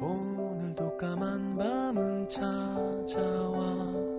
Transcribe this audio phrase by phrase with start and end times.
[0.00, 4.09] 오늘도 까만 밤은 찾아와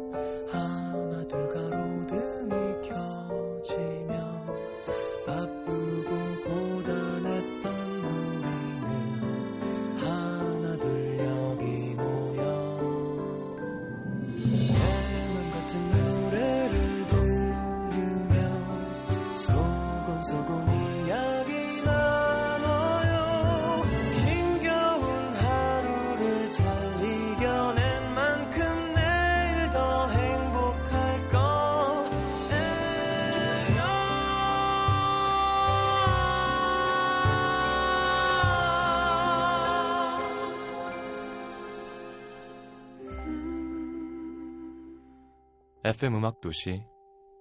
[45.92, 46.86] FM 음악 도시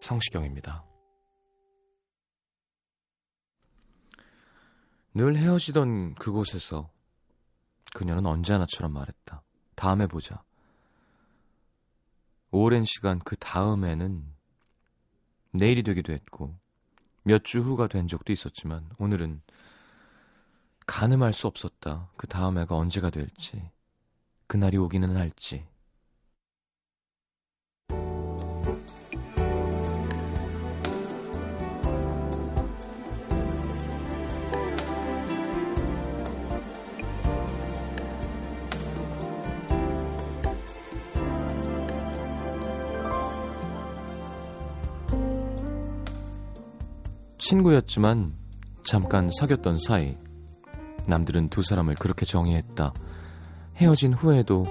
[0.01, 0.85] 성시경입니다.
[5.15, 6.91] 늘 헤어지던 그곳에서
[7.95, 9.45] 그녀는 언제나처럼 말했다.
[9.77, 10.43] 다음에 보자.
[12.51, 14.27] 오랜 시간 그 다음에는
[15.53, 16.59] 내일이 되기도 했고
[17.23, 19.43] 몇 주 후가 된 적도 있었지만 오늘은
[20.89, 22.11] 가늠할 수 없었다.
[22.17, 23.71] 그 다음에가 언제가 될지
[24.49, 25.70] 그날이 오기는 할지
[47.51, 48.33] 친구였지만
[48.85, 50.17] 잠깐 사귀었던 사이.
[51.09, 52.93] 남들은 두 사람을 그렇게 정의했다.
[53.75, 54.67] 헤어진 후에도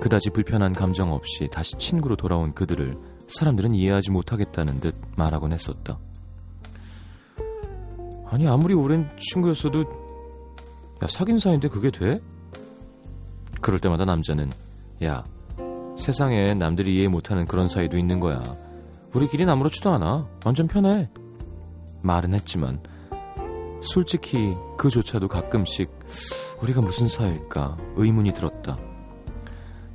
[0.00, 6.00] 그다지 불편한 감정 없이 다시 친구로 돌아온 그들을 사람들은 이해하지 못하겠다는 듯 말하곤 했었다.
[8.26, 12.20] 아니, 아무리 오랜 친구였어도, 야, 사귄 사이인데 그게 돼?
[13.60, 14.50] 그럴 때마다 남자는,
[15.04, 15.22] 야,
[15.96, 18.42] 세상에 남들이 이해 못하는 그런 사이도 있는 거야.
[19.14, 20.26] 우리끼린 아무렇지도 않아.
[20.44, 21.08] 완전 편해.
[22.04, 22.80] 말은 했지만
[23.80, 25.90] 솔직히 그조차도 가끔씩
[26.62, 28.78] 우리가 무슨 사이일까 의문이 들었다.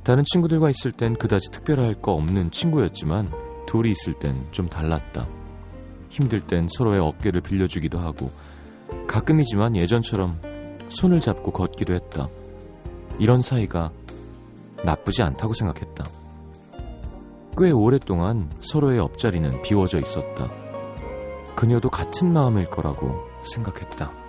[0.04, 3.28] 다른 친구들과 있을 땐 그다지 특별할 거 없는 친구였지만
[3.66, 5.26] 둘이 있을 땐 좀 달랐다.
[6.08, 8.30] 힘들 땐 서로의 어깨를 빌려주기도 하고
[9.06, 10.40] 가끔이지만 예전처럼
[10.88, 12.28] 손을 잡고 걷기도 했다.
[13.18, 13.92] 이런 사이가
[14.84, 16.04] 나쁘지 않다고 생각했다.
[17.58, 20.69] 꽤 오랫동안 서로의 옆자리는 비워져 있었다.
[21.54, 24.19] 그녀도 같은 마음일 거라고 생각했다.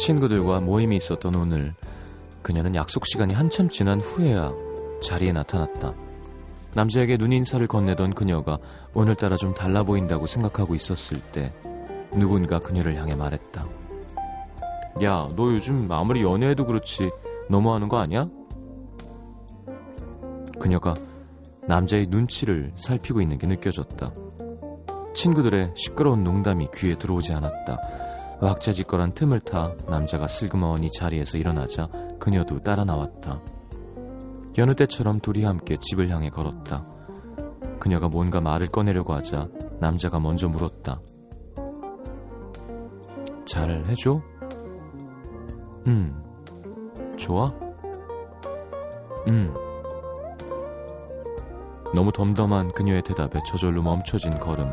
[0.00, 1.74] 친구들과 모임이 있었던 오늘
[2.42, 4.50] 그녀는 약속 시간이 한참 지난 후에야
[5.02, 5.94] 자리에 나타났다.
[6.74, 8.58] 남자에게 눈인사를 건네던 그녀가
[8.94, 11.52] 오늘따라 좀 달라 보인다고 생각하고 있었을 때
[12.12, 13.66] 누군가 그녀를 향해 말했다.
[15.04, 17.10] 야, 너 요즘 아무리 연애해도 그렇지
[17.50, 18.26] 너무하는 거 아니야?
[20.58, 20.94] 그녀가
[21.66, 24.12] 남자의 눈치를 살피고 있는 게 느껴졌다.
[25.12, 27.78] 친구들의 시끄러운 농담이 귀에 들어오지 않았다.
[28.40, 33.42] 왁자지껄한 틈을 타 남자가 슬그머니 자리에서 일어나자 그녀도 따라 나왔다.
[34.58, 36.86] 여느 때처럼 둘이 함께 집을 향해 걸었다.
[37.78, 39.48] 그녀가 뭔가 말을 꺼내려고 하자
[39.78, 41.00] 남자가 먼저 물었다.
[43.44, 44.20] 잘 해줘?
[45.86, 46.22] 음,
[47.16, 47.52] 좋아?
[49.28, 49.54] 음.
[51.94, 54.72] 너무 덤덤한 그녀의 대답에 저절로 멈춰진 걸음.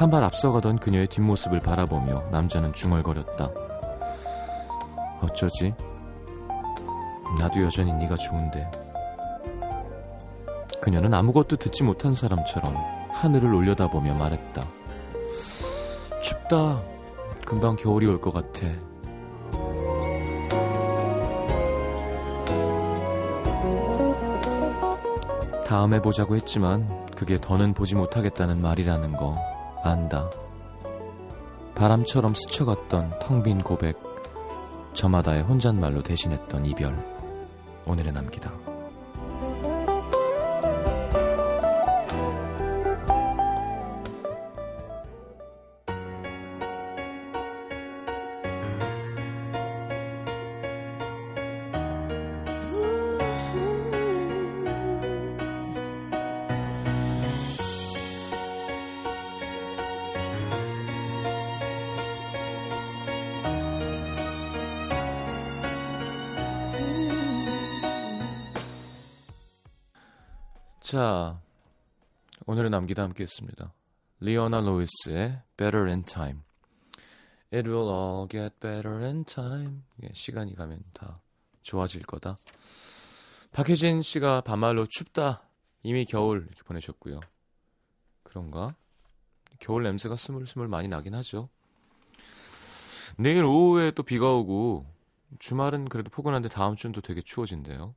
[0.00, 3.50] 한 발 앞서가던 그녀의 뒷모습을 바라보며 남자는 중얼거렸다.
[5.20, 5.74] 어쩌지?
[7.38, 8.70] 나도 여전히 네가 좋은데.
[10.80, 12.74] 그녀는 아무것도 듣지 못한 사람처럼
[13.10, 14.62] 하늘을 올려다보며 말했다.
[16.22, 16.80] 춥다.
[17.44, 18.68] 금방 겨울이 올 것 같아.
[25.66, 30.28] 다음에 보자고 했지만 그게 더는 보지 못하겠다는 말이라는 거 안다.
[31.74, 33.96] 바람처럼 스쳐갔던 텅 빈 고백,
[34.92, 36.94] 저마다의 혼잣말로 대신했던 이별.
[37.86, 38.69] 오늘의 남기다.
[70.90, 71.40] 자,
[72.46, 73.72] 오늘의 남기다 함께 했습니다.
[74.18, 76.40] 리오나 로이스의 Better in Time.
[77.54, 79.82] It will all get better in time.
[80.02, 81.20] 예, 시간이 가면 다
[81.62, 82.40] 좋아질 거다.
[83.52, 85.44] 박혜진 씨가 반말로 춥다.
[85.84, 87.20] 이미 겨울 이렇게 보내셨고요.
[88.24, 88.74] 그런가?
[89.60, 91.50] 겨울 냄새가 스물스물 많이 나긴 하죠.
[93.16, 94.86] 내일 오후에 또 비가 오고
[95.38, 97.94] 주말은 그래도 포근한데 다음 주는 또 되게 추워진대요.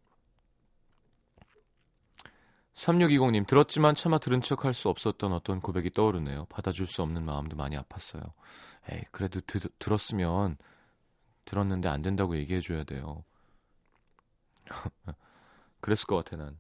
[2.76, 6.46] 3620님, 들었지만 차마 들은 척 할 수 없었던 어떤 고백이 떠오르네요.
[6.46, 8.32] 받아줄 수 없는 마음도 많이 아팠어요.
[8.92, 10.58] 에이, 그래도 드, 들었으면
[11.46, 13.24] 들었는데 안 된다고 얘기해줘야 돼요.
[15.82, 16.58] 그랬을 것 같아, 난.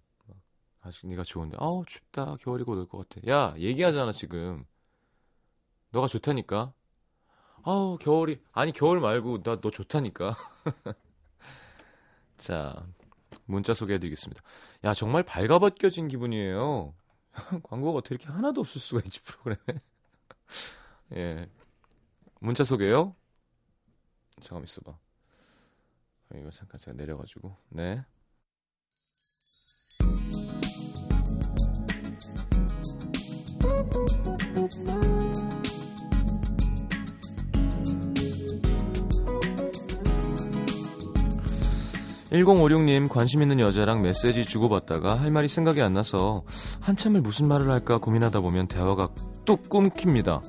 [0.81, 2.37] 아직 네가 좋은데, 아우, 춥다.
[2.41, 3.27] 겨울이 곧 올 것 같아.
[3.29, 4.65] 야, 얘기하잖아, 지금.
[5.91, 6.73] 너가 좋다니까.
[7.63, 10.35] 아우, 겨울이, 아니, 겨울 말고, 나 너 좋다니까.
[12.37, 12.85] 자,
[13.45, 14.41] 문자 소개해드리겠습니다.
[14.85, 16.93] 야 정말 발가벗겨진 기분이에요.
[17.63, 19.79] 광고가 어떻게 이렇게 하나도 없을 수가 있지 프로그램에.
[21.15, 21.49] 예,
[22.39, 23.15] 문자 소개요.
[24.41, 24.91] 잠깐 있어봐.
[24.91, 28.03] 아, 이거 잠깐 제가 내려가지고 네.
[42.33, 46.43] 1056님 관심 있는 여자랑 메시지 주고받다가 할 말이 생각이 안 나서
[46.79, 49.09] 한참을 무슨 말을 할까 고민하다 보면 대화가
[49.45, 50.41] 뚝 끊깁니다.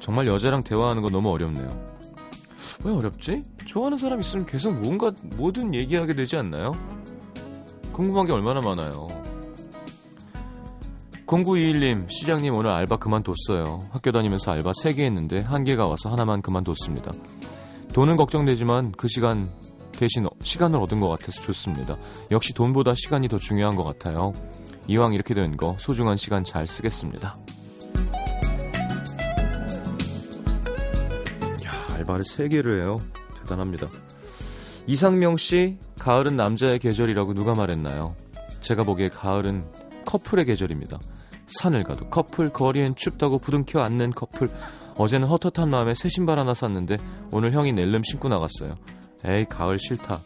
[0.00, 1.86] 정말 여자랑 대화하는 거 너무 어렵네요.
[2.84, 3.42] 왜 어렵지?
[3.64, 6.72] 좋아하는 사람 있으면 계속 뭔가 뭐든 얘기하게 되지 않나요?
[7.92, 9.08] 궁금한 게 얼마나 많아요.
[11.26, 13.86] 0921님, 시장님 오늘 알바 그만뒀어요.
[13.90, 17.12] 학교 다니면서 알바 3개 했는데 한 개가 와서 하나만 그만뒀습니다.
[17.92, 19.48] 돈은 걱정되지만 그 시간
[20.00, 21.98] 대신 시간을 얻은 것 같아서 좋습니다.
[22.30, 24.32] 역시 돈보다 시간이 더 중요한 것 같아요.
[24.88, 27.36] 이왕 이렇게 된 거 소중한 시간 잘 쓰겠습니다.
[31.66, 33.02] 야, 알바를 3개를 해요.
[33.40, 33.90] 대단합니다.
[34.86, 38.16] 이상명 씨, 가을은 남자의 계절이라고 누가 말했나요?
[38.62, 39.66] 제가 보기에 가을은
[40.06, 40.98] 커플의 계절입니다.
[41.46, 44.50] 산을 가도 커플, 거리엔 춥다고 부둥켜 앉는 커플.
[44.96, 46.96] 어제는 헛헛한 마음에 새 신발 하나 샀는데
[47.32, 48.72] 오늘 형이 낼름 신고 나갔어요.
[49.24, 50.22] 에이 가을 싫다.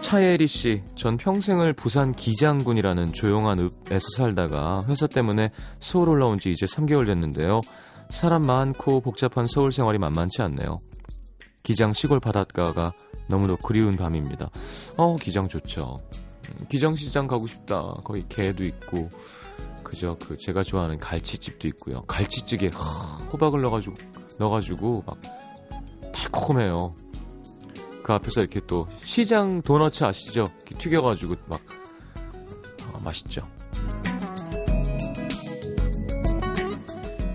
[0.00, 5.50] 차예리 씨, 전 평생을 부산 기장군이라는 조용한 읍에서 살다가 회사 때문에
[5.80, 7.62] 서울 올라온 지 이제 3개월 됐는데요.
[8.10, 10.80] 사람 많고 복잡한 서울 생활이 만만치 않네요.
[11.62, 12.92] 기장 시골 바닷가가
[13.28, 14.50] 너무도 그리운 밤입니다.
[14.98, 15.98] 어, 기장 좋죠.
[16.50, 17.94] 음, 기장시장 가고 싶다.
[18.04, 19.08] 거기 개도 있고,
[19.82, 20.16] 그죠?
[20.20, 22.02] 그 제가 좋아하는 갈치집도 있고요.
[22.02, 22.70] 갈치찌개
[23.32, 23.96] 호박을 넣어가지고
[24.38, 25.20] 넣어가지고 막
[26.12, 26.94] 달콤해요.
[28.02, 30.50] 그 앞에서 이렇게 또 시장 도너츠 아시죠?
[30.78, 31.60] 튀겨가지고 막
[32.92, 33.46] 어, 맛있죠.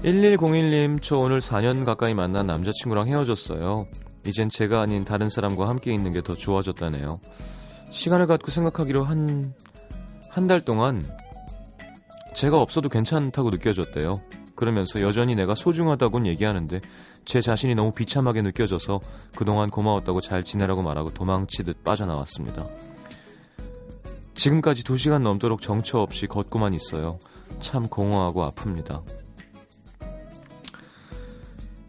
[0.04, 3.88] 1101님, 저 오늘 4년 가까이 만난 남자친구랑 헤어졌어요.
[4.26, 7.20] 이젠 제가 아닌 다른 사람과 함께 있는 게 더 좋아졌다네요.
[7.90, 9.54] 시간을 갖고 생각하기로 한,
[10.30, 11.10] 한 달 동안
[12.38, 14.22] 제가 없어도 괜찮다고 느껴졌대요.
[14.54, 16.82] 그러면서 여전히 내가 소중하다곤 얘기하는데
[17.26, 19.02] 제 자신이 너무 비참하게 느껴져서
[19.36, 22.68] 그동안 고마웠다고 잘 지내라고 말하고 도망치듯 빠져나왔습니다.
[24.36, 27.18] 지금까지 2시간 넘도록 정처 없이 걷고만 있어요.
[27.60, 29.02] 참 공허하고 아픕니다.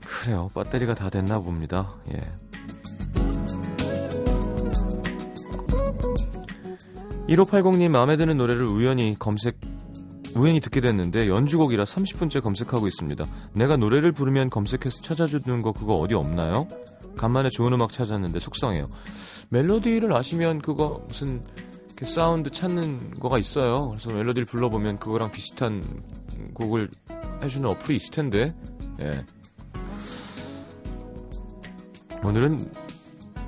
[0.00, 0.50] 그래요.
[0.54, 1.94] 배터리가 다 됐나 봅니다.
[2.10, 2.20] 예.
[7.28, 9.67] (1580님) 마음에 드는 노래를 우연히 검색
[10.38, 13.26] 우연히 듣게 됐는데 연주곡이라 30분째 검색하고 있습니다.
[13.54, 16.68] 내가 노래를 부르면 검색해서 찾아주는 거 그거 어디 없나요?
[17.16, 18.88] 간만에 좋은 음악 찾았는데 속상해요.
[19.50, 21.42] 멜로디를 아시면 그거 무슨
[22.04, 23.88] 사운드 찾는 거가 있어요.
[23.90, 25.82] 그래서 멜로디를 불러보면 그거랑 비슷한
[26.54, 26.88] 곡을
[27.42, 28.54] 해주는 어플이 있을 텐데.
[29.00, 29.24] 예.
[32.22, 32.72] 오늘은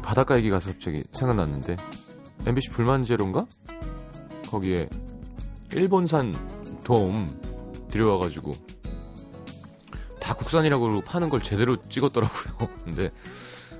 [0.03, 1.77] 바닷가 얘기 가서 갑자기 생각났는데
[2.47, 3.47] MBC 불만제로인가?
[4.49, 4.89] 거기에
[5.73, 6.35] 일본산
[6.85, 7.27] 돔
[7.89, 8.53] 들여와가지고
[10.21, 12.69] 다 국산이라고 파는 걸 제대로 찍었더라고요.
[12.85, 13.11] 근데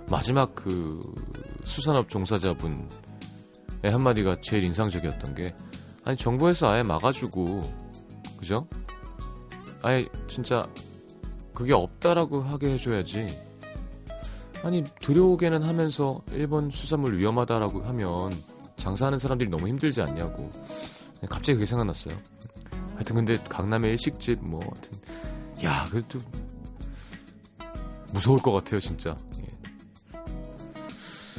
[0.09, 1.01] 마지막 그
[1.65, 2.89] 수산업 종사자분의
[3.85, 5.55] 한마디가 제일 인상적이었던 게
[6.05, 7.91] 아니 정부에서 아예 막아주고
[8.39, 8.67] 그죠?
[9.83, 10.69] 아예 진짜
[11.55, 13.27] 그게 없다라고 하게 해줘야지.
[14.63, 18.33] 아니 들여오게는 하면서 일본 수산물 위험하다라고 하면
[18.77, 20.51] 장사하는 사람들이 너무 힘들지 않냐고.
[21.29, 22.17] 갑자기 그게 생각났어요.
[23.01, 24.91] 하여튼 근데 강남의 일식집 뭐 하여튼
[25.65, 26.19] 야 그래도
[28.13, 29.17] 무서울 것 같아요 진짜.
[29.41, 30.19] 예.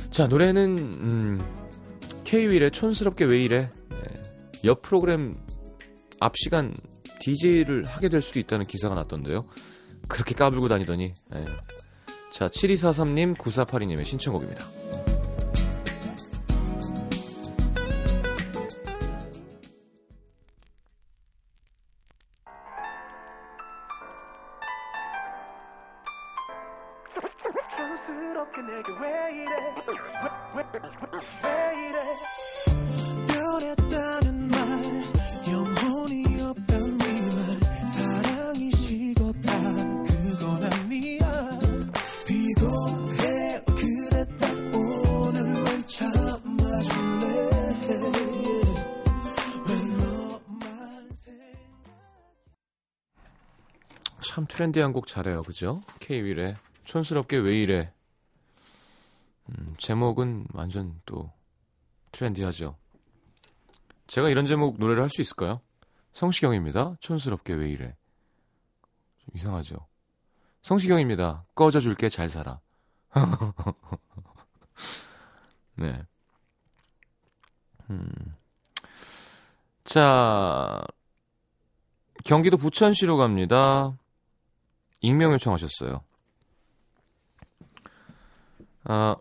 [0.10, 1.40] 자 노래는 음,
[2.24, 4.22] K-윌의 촌스럽게 왜 이래 예.
[4.64, 5.36] 옆 프로그램
[6.20, 6.74] 앞 시간
[7.20, 9.46] DJ를 하게 될 수도 있다는 기사가 났던데요.
[10.08, 11.46] 그렇게 까불고 다니더니 예.
[12.32, 14.66] 자 7243님 9482님의 신청곡입니다.
[54.32, 55.82] 참 트렌디한 곡 잘해요, 그죠?
[56.00, 56.56] K-윌의
[56.86, 57.92] 촌스럽게 왜 이래.
[59.58, 61.32] 음, 제목은 완전 또
[62.12, 62.78] 트렌디하죠.
[64.08, 65.62] 제가 이런 제목 노래를 할 수 있을까요?
[66.14, 66.96] 성시경입니다.
[67.00, 67.96] 촌스럽게 왜 이래.
[69.20, 69.88] 좀 이상하죠.
[70.62, 71.46] 성시경입니다.
[71.56, 72.60] 꺼져줄게 잘 살아.
[75.76, 76.04] 네.
[77.90, 78.10] 음.
[79.84, 80.82] 자,
[82.26, 83.98] 경기도 부천시로 갑니다.
[85.02, 86.04] 익명 요청하셨어요.
[88.84, 89.16] 아,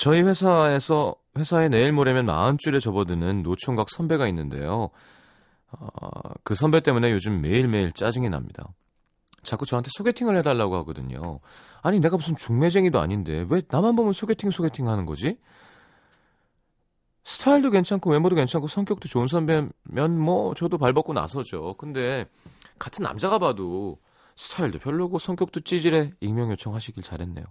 [0.00, 4.88] 저희 회사에서 회사에 내일 모레면 40줄에 접어드는 노총각 선배가 있는데요.
[5.72, 5.88] 어,
[6.42, 8.72] 그 선배 때문에 요즘 매일매일 짜증이 납니다.
[9.42, 11.40] 자꾸 저한테 소개팅을 해달라고 하거든요.
[11.82, 15.36] 아니 내가 무슨 중매쟁이도 아닌데 왜 나만 보면 소개팅 소개팅 하는 거지?
[17.24, 21.74] 스타일도 괜찮고 외모도 괜찮고 성격도 좋은 선배면 뭐 저도 발벗고 나서죠.
[21.76, 22.24] 근데
[22.78, 23.98] 같은 남자가 봐도
[24.34, 27.44] 스타일도 별로고 성격도 찌질해 익명 요청하시길 잘했네요.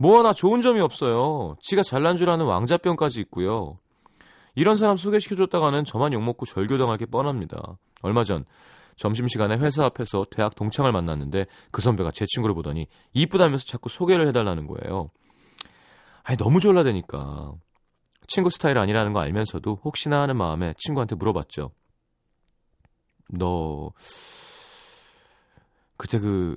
[0.00, 1.56] 뭐 하나 좋은 점이 없어요.
[1.60, 3.78] 지가 잘난 줄 아는 왕자병까지 있고요.
[4.54, 7.76] 이런 사람 소개시켜줬다가는 저만 욕먹고 절교당할 게 뻔합니다.
[8.00, 8.46] 얼마 전
[8.96, 14.66] 점심시간에 회사 앞에서 대학 동창을 만났는데 그 선배가 제 친구를 보더니 이쁘다면서 자꾸 소개를 해달라는
[14.68, 15.10] 거예요.
[16.22, 17.52] 아니 너무 졸라대니까
[18.26, 21.72] 친구 스타일 아니라는 거 알면서도 혹시나 하는 마음에 친구한테 물어봤죠.
[23.38, 23.92] 너
[25.98, 26.56] 그때 그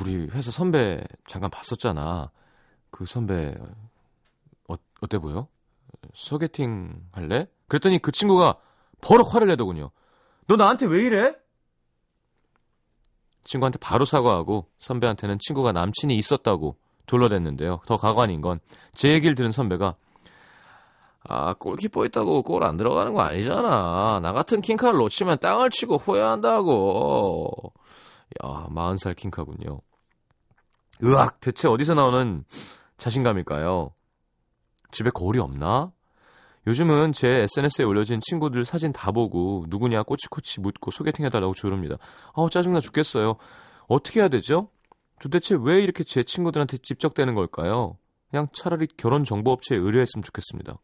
[0.00, 2.30] 우리 회사 선배 잠깐 봤었잖아.
[2.90, 3.54] 그 선배
[4.68, 5.48] 어, 어때 보여?
[6.14, 7.48] 소개팅 할래?
[7.68, 8.56] 그랬더니 그 친구가
[9.00, 9.90] 버럭 화를 내더군요.
[10.46, 11.34] 너 나한테 왜 이래?
[13.44, 17.80] 친구한테 바로 사과하고 선배한테는 친구가 남친이 있었다고 둘러댔는데요.
[17.86, 18.60] 더 가관인 건
[18.94, 19.96] 제 얘기를 들은 선배가
[21.24, 24.20] 아 골키퍼 있다고 골 안 들어가는 거 아니잖아.
[24.22, 27.72] 나 같은 킹카를 놓치면 땅을 치고 후회한다고.
[28.44, 29.80] 야, 40살 킹카군요.
[31.04, 32.44] 으악, 대체 어디서 나오는
[32.96, 33.92] 자신감일까요?
[34.90, 35.92] 집에 거울이 없나?
[36.66, 41.96] 요즘은 제 SNS에 올려진 친구들 사진 다 보고 누구냐 꼬치꼬치 묻고 소개팅 해달라고 조릅니다.
[42.34, 43.36] 아우 짜증나 죽겠어요.
[43.88, 44.68] 어떻게 해야 되죠?
[45.20, 47.98] 도대체 왜 이렇게 제 친구들한테 집적되는 걸까요?
[48.30, 50.78] 그냥 차라리 결혼 정보업체에 의뢰했으면 좋겠습니다.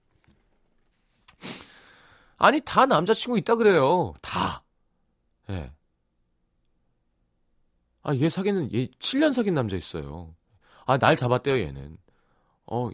[2.38, 4.14] 아니 다 남자친구 있다 그래요.
[4.20, 4.64] 다.
[5.50, 5.54] 예.
[5.54, 5.72] 네.
[8.08, 10.34] 아, 얘 사귀는, 얘 7년 사귄 남자 있어요.
[10.86, 11.98] 아, 날 잡았대요, 얘는.
[12.64, 12.88] 어,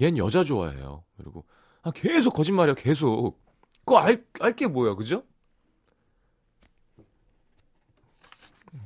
[0.00, 1.04] 얜 여자 좋아해요.
[1.18, 1.44] 그리고,
[1.82, 3.38] 아, 계속 거짓말이야, 계속.
[3.84, 5.26] 그거 알, 알게 뭐야, 그죠?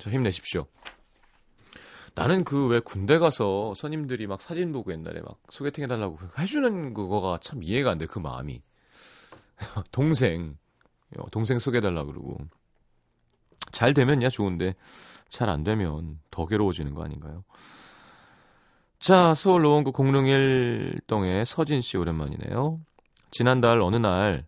[0.00, 0.66] 자, 힘내십시오.
[2.16, 7.38] 나는 그 왜 군대 가서 선임들이 막 사진 보고 옛날에 막 소개팅 해달라고 해주는 그거가
[7.40, 8.60] 참 이해가 안 돼, 그 마음이.
[9.92, 10.58] 동생,
[11.18, 12.38] 어, 동생 소개해달라 그러고.
[13.72, 14.74] 잘 되면야 좋은데
[15.28, 17.44] 잘 안 되면 더 괴로워지는 거 아닌가요?
[18.98, 22.80] 자, 서울 노원구 공릉일동의 서진 씨 오랜만이네요.
[23.30, 24.46] 지난달 어느 날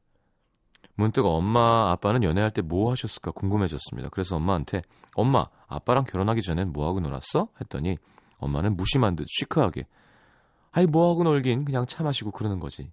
[0.95, 4.09] 문득 엄마, 아빠는 연애할 때 뭐 하셨을까 궁금해졌습니다.
[4.11, 4.83] 그래서 엄마한테
[5.15, 7.49] 엄마, 아빠랑 결혼하기 전엔 뭐 하고 놀았어?
[7.61, 7.97] 했더니
[8.39, 9.87] 엄마는 무심한 듯 시크하게
[10.73, 12.91] 아이 뭐 하고 놀긴 그냥 차 마시고 그러는 거지.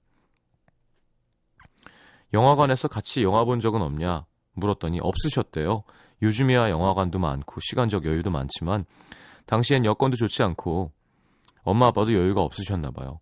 [2.33, 4.25] 영화관에서 같이 영화 본 적은 없냐?
[4.53, 5.83] 물었더니 없으셨대요.
[6.21, 8.85] 요즘이야 영화관도 많고 시간적 여유도 많지만
[9.45, 10.91] 당시엔 여건도 좋지 않고
[11.63, 13.19] 엄마 아빠도 여유가 없으셨나 봐요.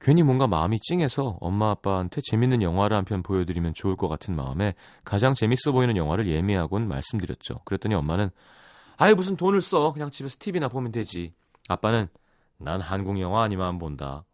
[0.00, 4.74] 괜히 뭔가 마음이 찡해서 엄마 아빠한테 재밌는 영화를 한 편 보여드리면 좋을 것 같은 마음에
[5.04, 7.60] 가장 재밌어 보이는 영화를 예매하곤 말씀드렸죠.
[7.64, 8.30] 그랬더니 엄마는
[8.96, 11.32] 아예 무슨 돈을 써 그냥 집에서 TV나 보면 되지.
[11.68, 12.08] 아빠는
[12.58, 14.24] 난 한국 영화 아니면 본다.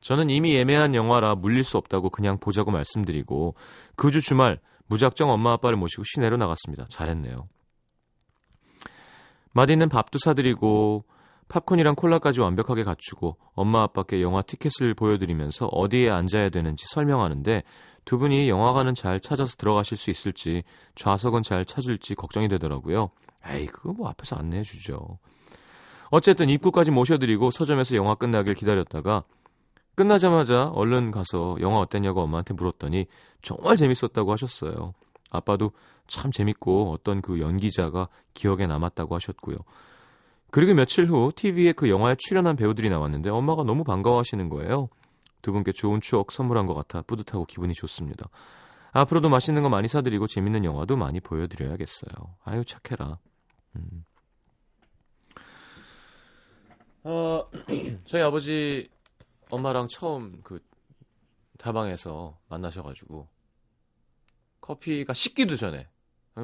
[0.00, 3.54] 저는 이미 예매한 영화라 물릴 수 없다고 그냥 보자고 말씀드리고
[3.94, 4.58] 그 주 주말
[4.92, 6.84] 무작정 엄마 아빠를 모시고 시내로 나갔습니다.
[6.90, 7.48] 잘했네요.
[9.54, 11.06] 맛있는 밥도 사드리고
[11.48, 17.62] 팝콘이랑 콜라까지 완벽하게 갖추고 엄마 아빠께 영화 티켓을 보여드리면서 어디에 앉아야 되는지 설명하는데
[18.04, 20.62] 두 분이 영화관은 잘 찾아서 들어가실 수 있을지
[20.94, 23.08] 좌석은 잘 찾을지 걱정이 되더라고요.
[23.46, 25.18] 에이 그거 뭐 앞에서 안내해 주죠.
[26.10, 29.24] 어쨌든 입구까지 모셔드리고 서점에서 영화 끝나길 기다렸다가
[29.94, 33.06] 끝나자마자 얼른 가서 영화 어땠냐고 엄마한테 물었더니
[33.42, 34.94] 정말 재밌었다고 하셨어요.
[35.30, 35.72] 아빠도
[36.06, 39.56] 참 재밌고 어떤 그 연기자가 기억에 남았다고 하셨고요.
[40.50, 44.88] 그리고 며칠 후 TV에 그 영화에 출연한 배우들이 나왔는데 엄마가 너무 반가워하시는 거예요.
[45.40, 48.28] 두 분께 좋은 추억 선물한 것 같아 뿌듯하고 기분이 좋습니다.
[48.92, 52.12] 앞으로도 맛있는 거 많이 사드리고 재밌는 영화도 많이 보여드려야겠어요.
[52.44, 53.18] 아유 착해라.
[53.76, 54.04] 음.
[57.04, 57.44] 어,
[58.04, 58.88] 저희 아버지
[59.52, 60.64] 엄마랑 처음 그
[61.58, 63.28] 다방에서 만나셔가지고
[64.62, 65.88] 커피가 식기도 전에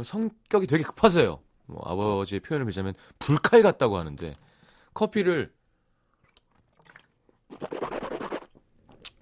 [0.04, 1.42] 성격이 되게 급하세요.
[1.66, 4.34] 뭐 아버지의 표현을 빌자면 불칼 같다고 하는데
[4.92, 5.54] 커피를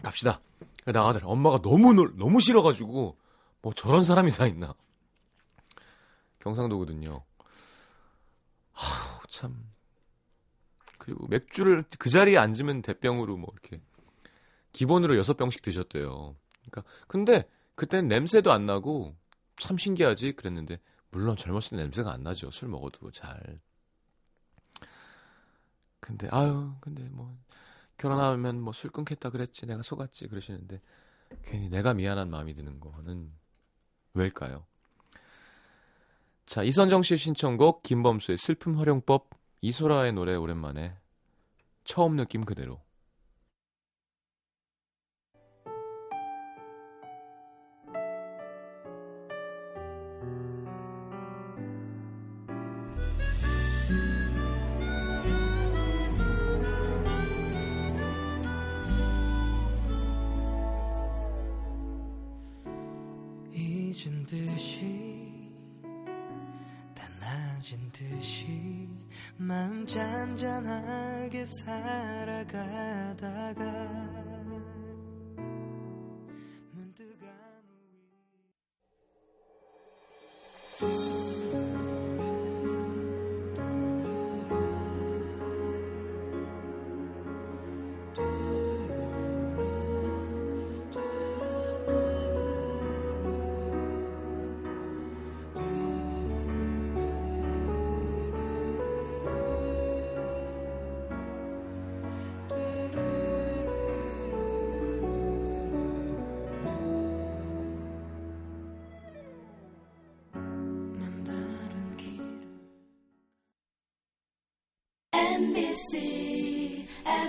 [0.02, 0.40] 갑시다.
[0.85, 3.16] 나가더니 엄마가 너무 놀, 너무 싫어가지고
[3.62, 4.75] 뭐 저런 사람이 다 있나.
[6.40, 7.25] 경상도거든요.
[8.73, 9.71] 하우 참.
[11.06, 13.80] 그리고 맥주를 그 자리에 앉으면 대병으로 뭐 이렇게
[14.72, 16.34] 기본으로 여섯 병씩 드셨대요.
[16.60, 19.14] 그러니까 근데 그때는 냄새도 안 나고
[19.56, 22.50] 참 신기하지 그랬는데 물론 젊었을 때 냄새가 안 나죠.
[22.50, 23.60] 술 먹어도 잘.
[26.00, 27.36] 근데 아유, 근데 뭐
[27.98, 29.66] 결혼하면 뭐 술 끊겠다 그랬지.
[29.66, 30.81] 내가 속았지 그러시는데
[31.44, 33.31] 괜히 내가 미안한 마음이 드는 거는
[34.14, 34.66] 왜일까요?
[36.46, 40.97] 자, 이선정 씨의 신청곡 김범수의 슬픔 활용법 이소라의 노래 오랜만에
[41.85, 42.87] 처음 느낌 그대로.
[64.27, 65.49] 듯이
[66.97, 68.65] 다 낮은 듯이
[69.38, 73.27] 마음 잔잔하게 살아가다가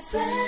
[0.10, 0.47] friend.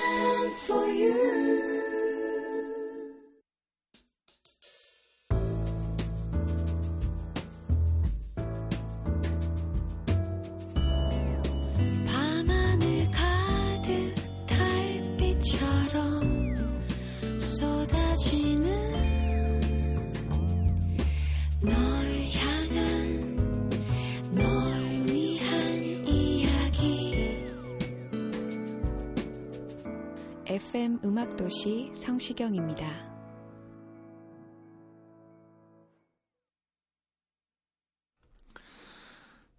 [31.20, 32.88] 음악도시 성시경입니다.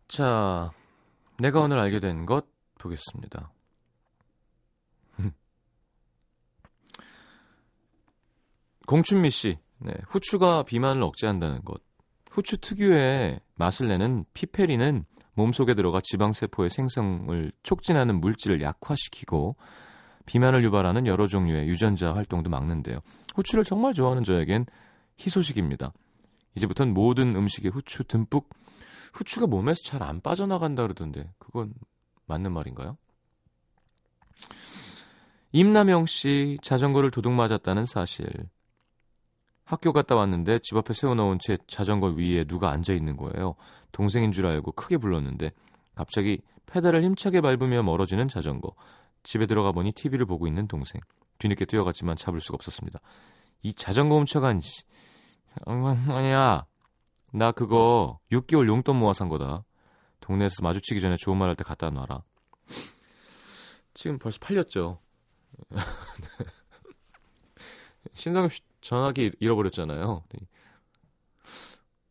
[0.09, 0.71] 자,
[1.39, 2.47] 내가 오늘 알게 된 것
[2.79, 3.53] 보겠습니다.
[8.87, 11.83] 공춘미 씨, 네, 후추가 비만을 억제한다는 것.
[12.31, 19.57] 후추 특유의 맛을 내는 피페린은 몸속에 들어가 지방세포의 생성을 촉진하는 물질을 약화시키고
[20.31, 23.01] 비만을 유발하는 여러 종류의 유전자 활동도 막는데요.
[23.35, 24.65] 후추를 정말 좋아하는 저에겐
[25.19, 25.93] 희소식입니다.
[26.55, 28.49] 이제부터는 모든 음식에 후추 듬뿍
[29.13, 31.75] 후추가 몸에서 잘 안 빠져나간다 그러던데 그건
[32.27, 32.97] 맞는 말인가요?
[35.51, 38.29] 임남영 씨 자전거를 도둑 맞았다는 사실.
[39.65, 43.57] 학교 갔다 왔는데 집 앞에 세워놓은 제 자전거 위에 누가 앉아 있는 거예요.
[43.91, 45.51] 동생인 줄 알고 크게 불렀는데
[45.97, 48.77] 갑자기 페달을 힘차게 밟으며 멀어지는 자전거.
[49.23, 51.01] 집에 들어가 보니 TV를 보고 있는 동생.
[51.39, 53.01] 뒤늦게 뛰어갔지만 잡을 수가 없었습니다.
[53.63, 54.83] 이 자전거 훔쳐간 지
[55.67, 56.67] 아니야.
[57.33, 59.65] 나 그거 6개월 용돈 모아 산 거다.
[60.21, 62.23] 동네에서 마주치기 전에 좋은 말 할 때 갖다 놔라.
[63.95, 65.01] 지금 벌써 팔렸죠.
[68.15, 70.25] 신동엽 씨 전화기 잃어버렸잖아요.
[70.31, 70.47] 네.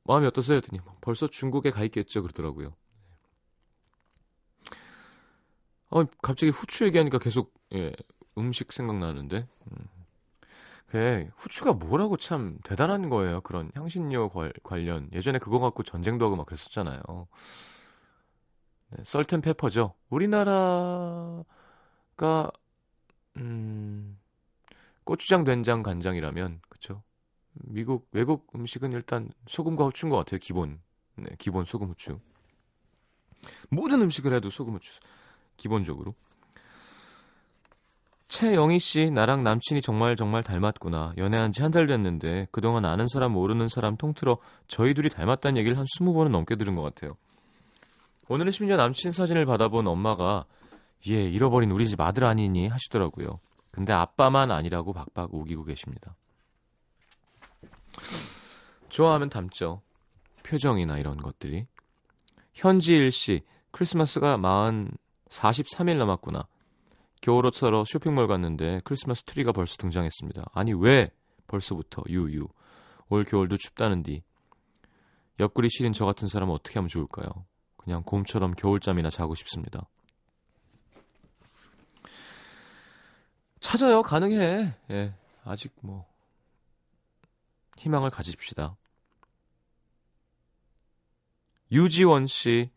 [0.04, 0.58] 마음이 어떠세요?
[0.58, 2.76] 했더니 벌써 중국에 가 있겠죠 그러더라고요.
[5.90, 7.94] 어, 갑자기 후추 얘기하니까 계속 예,
[8.38, 9.78] 음식 생각나는데 음.
[10.88, 13.42] 그 후추가 뭐라고 참 대단한 거예요.
[13.42, 17.02] 그런 향신료 관, 관련 예전에 그거 갖고 전쟁도 하고 막 그랬었잖아요.
[18.92, 19.94] 네, 썰텐 페퍼죠.
[20.10, 21.46] 우리나라가
[23.38, 24.20] 음,
[25.04, 27.04] 고추장, 된장, 간장이라면 그쵸?
[27.54, 30.40] 미국 외국 음식은 일단 소금과 후추인 것 같아요.
[30.40, 30.82] 기본
[31.16, 32.20] 네, 기본 소금 후추.
[33.70, 35.00] 모든 음식을 해도 소금 후추
[35.60, 36.16] 기본적으로.
[38.28, 41.14] 최영희 씨, 나랑 남친이 정말 정말 닮았구나.
[41.18, 45.78] 연애한 지 한 달 됐는데 그동안 아는 사람 모르는 사람 통틀어 저희 둘이 닮았다는 얘기를
[45.78, 47.18] 한 20번은 넘게 들은 것 같아요.
[48.28, 50.46] 오늘은 심지어 남친 사진을 받아본 엄마가
[51.10, 53.40] 얘 잃어버린 우리 집 아들 아니니 하시더라고요.
[53.72, 56.16] 근데 아빠만 아니라고 박박 우기고 계십니다.
[58.90, 59.82] 좋아하면 닮죠.
[60.44, 61.66] 표정이나 이런 것들이.
[62.54, 63.42] 현지일 씨,
[63.72, 64.92] 크리스마스가 40,
[65.30, 66.48] 43일 남았구나.
[67.22, 70.52] 겨울옷 사러 쇼핑몰 갔는데 크리스마스 트리가 벌써 등장했습니다.
[70.54, 71.12] 아니 왜
[71.48, 72.48] 벌써부터 유유.
[73.10, 74.24] 올 겨울도 춥다는디.
[75.40, 77.30] 옆구리 시린 저 같은 사람은 어떻게 하면 좋을까요?
[77.78, 79.88] 그냥 곰처럼 겨울잠이나 자고 싶습니다.
[83.60, 84.02] 찾아요.
[84.02, 84.76] 가능해.
[84.92, 85.14] 예.
[85.44, 86.06] 아직 뭐
[87.78, 88.78] 희망을 가집시다.
[91.72, 92.72] 유지원 씨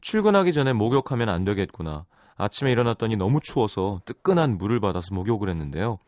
[0.00, 2.06] 출근하기 전에 목욕하면 안 되겠구나.
[2.36, 5.98] 아침에 일어났더니 너무 추워서 뜨끈한 물을 받아서 목욕을 했는데요.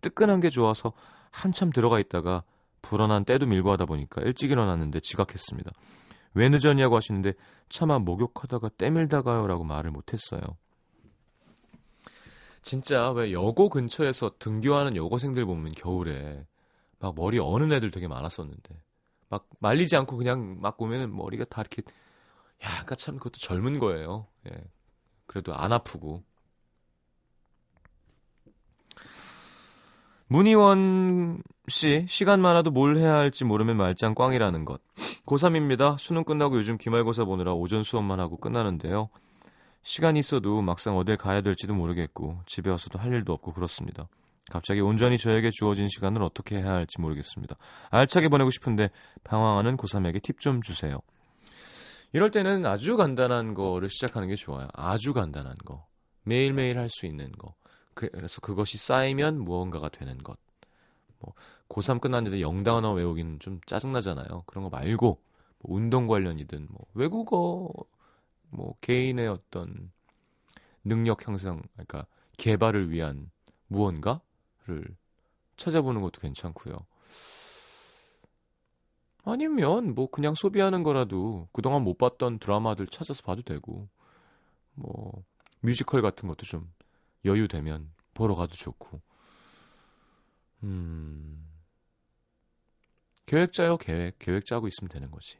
[0.00, 0.92] 뜨끈한 게 좋아서
[1.30, 2.44] 한참 들어가 있다가
[2.80, 5.70] 불어난 때도 밀고 하다 보니까 일찍 일어났는데 지각했습니다.
[6.34, 7.34] 왜 늦었냐고 하시는데
[7.68, 10.40] 차마 목욕하다가 때밀다가요 라고 말을 못했어요.
[12.62, 16.46] 진짜 왜 여고 근처에서 등교하는 여고생들 보면 겨울에
[17.00, 18.80] 막 머리 어는 애들 되게 많았었는데
[19.28, 21.82] 막 말리지 않고 그냥 막 보면은 머리가 다 이렇게
[22.64, 24.26] 야, 그러니까 참 그것도 젊은 거예요.
[24.48, 24.56] 예.
[25.26, 26.22] 그래도 안 아프고.
[30.28, 34.80] 문희원 씨, 시간 많아도 뭘 해야 할지 모르면 말짱 꽝이라는 것.
[35.26, 35.98] 고3입니다.
[35.98, 39.10] 수능 끝나고 요즘 기말고사 보느라 오전 수업만 하고 끝나는데요.
[39.82, 44.08] 시간이 있어도 막상 어딜 가야 될지도 모르겠고, 집에 와서도 할 일도 없고 그렇습니다.
[44.50, 47.56] 갑자기 온전히 저에게 주어진 시간을 어떻게 해야 할지 모르겠습니다.
[47.90, 48.90] 알차게 보내고 싶은데
[49.24, 50.98] 방황하는 고3에게 팁 좀 주세요.
[52.12, 54.68] 이럴 때는 아주 간단한 거를 시작하는 게 좋아요.
[54.74, 55.86] 아주 간단한 거.
[56.24, 57.54] 매일매일 할 수 있는 거.
[57.94, 60.38] 그, 그래서 그것이 쌓이면 무언가가 되는 것.
[61.18, 61.34] 뭐
[61.68, 64.44] 고3 끝났는데 영단어 외우기는 좀 짜증나잖아요.
[64.46, 65.20] 그런 거 말고
[65.60, 67.70] 뭐 운동 관련이든 뭐 외국어
[68.50, 69.90] 뭐 개인의 어떤
[70.84, 73.30] 능력 향상 그러니까 개발을 위한
[73.68, 74.96] 무언가를
[75.56, 76.76] 찾아보는 것도 괜찮고요.
[79.24, 83.88] 아니면 뭐 그냥 소비하는 거라도 그동안 못 봤던 드라마들 찾아서 봐도 되고
[84.74, 85.24] 뭐
[85.60, 86.72] 뮤지컬 같은 것도 좀
[87.24, 89.00] 여유 되면 보러 가도 좋고.
[90.64, 91.48] 음
[93.26, 93.76] 계획 짜요?
[93.76, 95.38] 계획 계획 짜고 있으면 되는 거지.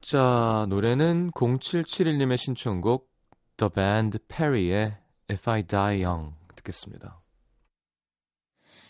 [0.00, 3.10] 자 노래는 0771님의 신청곡
[3.56, 4.98] The Band Perry의
[5.30, 7.23] If I Die Young 듣겠습니다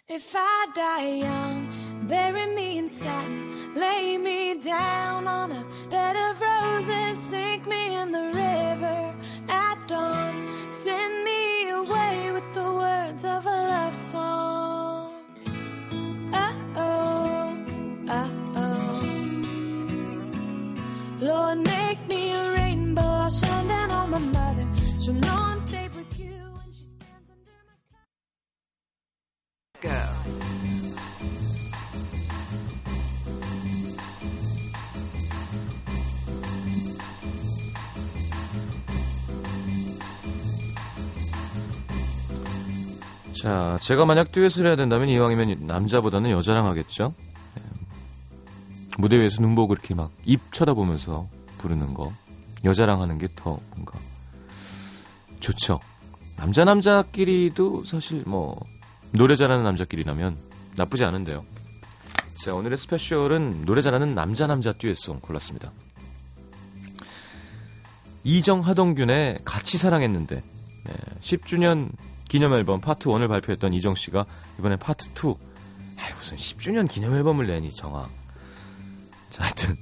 [0.06, 6.38] If I die young, bury me in satin, lay me down on a bed of
[6.38, 9.14] roses, sink me in the river
[9.48, 14.63] at dawn, send me away with the words of a love song.
[43.44, 47.12] 자, 제가 만약 듀엣을 해야 된다면 이왕이면 남자보다는 여자랑 하겠죠?
[47.59, 47.62] 예.
[48.96, 51.28] 무대 위에서 눈 보고 이렇게 막 입 쳐다보면서
[51.59, 52.11] 부르는 거.
[52.64, 53.98] 여자랑 하는 게 더 뭔가
[55.40, 55.78] 좋죠.
[56.38, 58.59] 남자 남자끼리도 사실 뭐
[59.12, 60.38] 노래 잘하는 남자끼리라면
[60.76, 61.44] 나쁘지 않은데요.
[62.42, 65.70] 자, 오늘의 스페셜은 노래 잘하는 남자 남자 듀엣송 골랐습니다.
[68.24, 71.90] 이정 하동균의 같이 사랑했는데 네, 10주년
[72.28, 74.24] 기념 앨범 파트 1을 발표했던 이정 씨가
[74.58, 75.34] 이번에 파트 2.
[75.98, 78.08] 아 무슨 10주년 기념 앨범을 내니 정아.
[79.30, 79.76] 자, 하여튼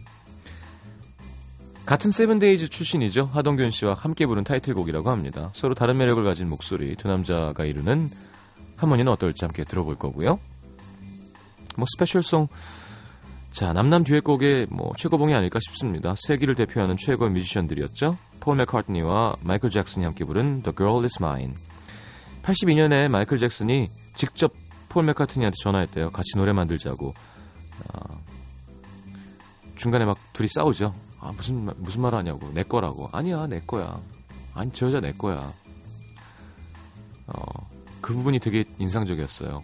[1.85, 3.31] 같은 Seven Days 출신이죠.
[3.33, 5.51] 하동균 씨와 함께 부른 타이틀곡이라고 합니다.
[5.53, 8.11] 서로 다른 매력을 가진 목소리 두 남자가 이루는
[8.77, 10.39] 하모니는 어떨지 함께 들어볼 거고요.
[11.77, 12.49] 뭐 special song
[13.51, 16.15] 자 남남 듀엣곡의 뭐 최고봉이 아닐까 싶습니다.
[16.17, 18.17] 세기를 대표하는 최고의 뮤지션들이었죠.
[18.41, 21.55] 폴 맥카트니와 마이클 잭슨이 함께 부른 The Girl Is Mine.
[22.43, 24.53] 82년에 마이클 잭슨이 직접
[24.89, 26.11] 폴 맥카트니한테 전화했대요.
[26.11, 27.15] 같이 노래 만들자고.
[27.89, 28.01] 아,
[29.77, 30.95] 중간에 막 둘이 싸우죠.
[31.21, 33.09] 아 무슨 말- 무슨 말 하냐고 내 거라고.
[33.13, 34.01] 아니야 내 거야.
[34.55, 35.53] 아니 저 여자 내 거야.
[37.29, 37.43] 어,
[38.01, 39.63] 그 부분이 되게 인상적이었어요.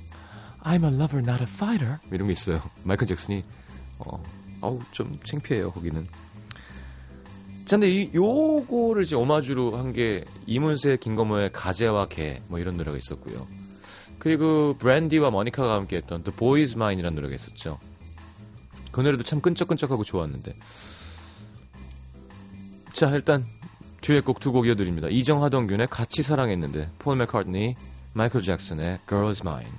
[0.62, 1.98] I'm a lover, not a fighter.
[2.10, 2.62] 이런 게 있어요.
[2.84, 3.42] 마이클 잭슨이
[3.98, 4.22] 어,
[4.60, 6.06] 어우 좀 창피해요 거기는.
[7.68, 12.96] 자, 근데 이 요거를 이제 오마주로 한 게 이문세, 김건모의 가재와 개 뭐 이런 노래가
[12.96, 13.46] 있었고요.
[14.18, 17.78] 그리고 브랜디와 머니카가 함께 했던 The Boy's Mine이라는 노래가 있었죠.
[18.90, 20.54] 그 노래도 참 끈적끈적하고 좋았는데.
[22.94, 23.44] 자, 일단
[24.00, 25.08] 듀엣곡 두 곡 이어드립니다.
[25.08, 27.76] 이정하동균의 같이 사랑했는데, 폴 맥카트니,
[28.14, 29.70] 마이클 잭슨의 Girl's Mine.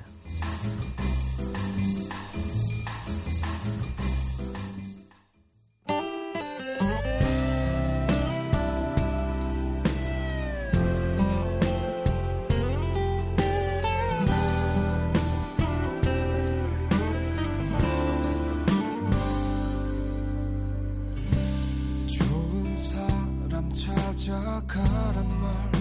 [24.70, 25.72] 가란 말.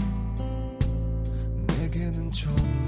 [1.79, 2.88] 내게는 정말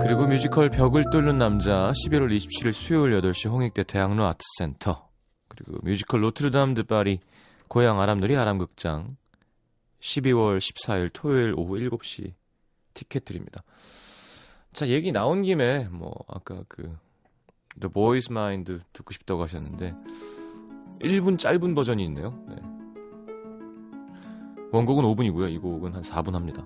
[0.00, 5.08] 그리고 뮤지컬 벽을 뚫는 남자 11월 27일 수요일 8시 홍익대 대학로 아트센터
[5.48, 7.20] 그리고 뮤지컬 노트르담 드 파리
[7.68, 9.16] 고양 아람누리 아람극장
[10.00, 12.34] 12월 14일 토요일 오후 7시
[12.94, 13.62] 티켓 드립니다.
[14.72, 16.82] 자 얘기 나온 김에 뭐 아까 그
[17.80, 19.94] The Boy's Mind 듣고 싶다고 하셨는데
[21.00, 22.38] 1분 짧은 버전이 있네요.
[22.48, 22.56] 네.
[24.72, 25.50] 원곡은 5분이고요.
[25.50, 26.64] 이 곡은 한 4분 합니다.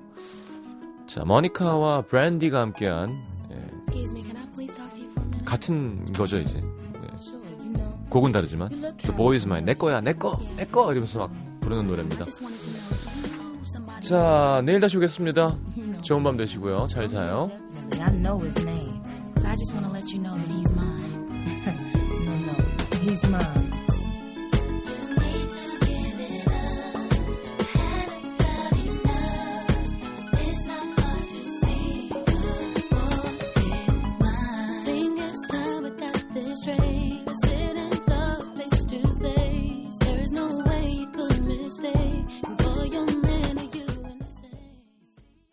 [1.12, 3.20] 자, 머니카와 브랜디가 함께한
[3.50, 5.44] 예?
[5.44, 6.58] 같은 거죠 이제.
[6.58, 8.08] 예.
[8.10, 11.86] 곡은 다르지만 The kinda Boy's Mine 내 거야 내 거 내 거 이러면서 막 부르는
[11.86, 12.24] 노래입니다.
[14.00, 15.58] 자, 내일 다시 오겠습니다.
[16.02, 16.86] 좋은 밤 되시고요.
[16.88, 17.50] 잘 자요.
[18.00, 19.02] I know his name,
[19.34, 21.28] but I just want to let you know that he's mine.
[22.24, 22.54] no, no,
[23.02, 23.59] he's mine.